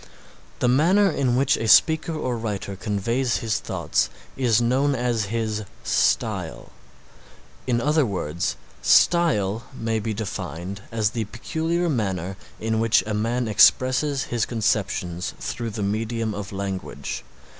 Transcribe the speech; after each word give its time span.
The 0.57 0.67
manner 0.67 1.11
in 1.11 1.35
which 1.35 1.57
a 1.57 1.67
speaker 1.67 2.15
or 2.15 2.35
writer 2.35 2.75
conveys 2.75 3.37
his 3.37 3.59
thoughts 3.59 4.09
is 4.35 4.59
known 4.59 4.95
as 4.95 5.25
his 5.25 5.61
Style. 5.83 6.71
In 7.67 7.79
other 7.79 8.03
words 8.03 8.55
Style 8.81 9.65
may 9.75 9.99
be 9.99 10.15
defined 10.15 10.81
as 10.91 11.11
the 11.11 11.25
peculiar 11.25 11.87
manner 11.87 12.35
in 12.59 12.79
which 12.79 13.03
a 13.05 13.13
man 13.13 13.47
expresses 13.47 14.23
his 14.23 14.47
conceptions 14.47 15.35
through 15.39 15.69
the 15.69 15.83
medium 15.83 16.33
of 16.33 16.51
language. 16.51 17.23